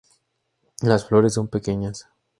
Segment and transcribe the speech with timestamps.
[0.81, 2.09] Las flores son pequeñas.